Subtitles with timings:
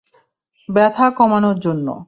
[0.69, 1.87] ব্যথা কমানোর জন্য।